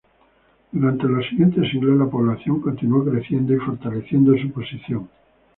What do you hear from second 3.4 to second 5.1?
y fortaleciendo su posición.